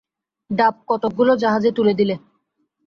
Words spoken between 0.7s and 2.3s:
কতকগুলো জাহাজে তুলে দিলে।